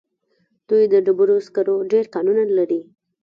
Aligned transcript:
دوی 0.69 0.83
د 0.93 0.95
ډبرو 1.05 1.37
سکرو 1.47 1.75
ډېر 1.91 2.05
کانونه 2.13 2.43
لري. 2.57 2.81